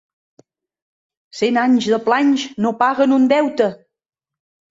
Cent 1.41 1.59
anys 1.65 1.89
de 1.95 1.99
planys 2.07 2.45
no 2.67 2.71
paguen 2.81 3.15
un 3.19 3.27
deute. 3.35 3.67